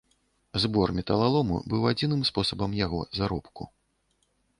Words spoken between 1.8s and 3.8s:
адзіным спосабам яго заробку.